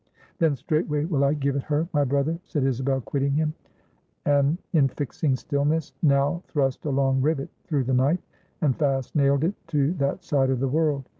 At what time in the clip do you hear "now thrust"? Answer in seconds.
6.01-6.85